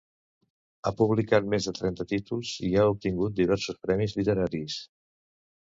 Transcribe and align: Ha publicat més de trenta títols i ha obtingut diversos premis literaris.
Ha 0.89 0.93
publicat 1.01 1.51
més 1.55 1.67
de 1.69 1.73
trenta 1.81 2.07
títols 2.15 2.55
i 2.69 2.73
ha 2.79 2.89
obtingut 2.95 3.37
diversos 3.43 3.83
premis 3.87 4.21
literaris. 4.23 4.85